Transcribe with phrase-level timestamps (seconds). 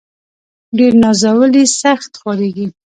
[0.77, 2.67] ډير نازولي، سخت خوارېږي.